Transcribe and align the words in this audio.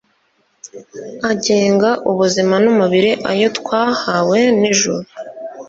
agenga 1.31 1.89
ubuzima 2.11 2.55
numubiri 2.63 3.11
ayo 3.31 3.47
twahawe 3.57 4.39
nijuru 4.59 5.07